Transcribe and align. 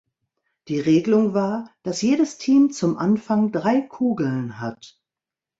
Die 0.67 0.79
Regelung 0.79 1.35
war, 1.35 1.69
dass 1.83 2.01
jedes 2.01 2.39
Team 2.39 2.71
zum 2.71 2.97
Anfang 2.97 3.51
drei 3.51 3.81
Kugeln 3.81 4.59
hat. 4.59 4.99